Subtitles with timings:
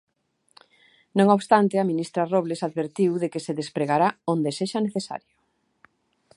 [1.17, 5.35] Non obstante, a ministra Robles advertiu de que se despregará "onde sexa necesario".